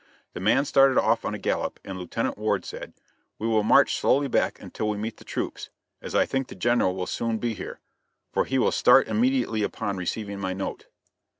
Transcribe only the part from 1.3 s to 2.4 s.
a gallop, and Lieutenant